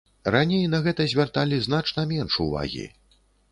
[0.35, 2.91] Раней на гэта звярталі значна менш увагі.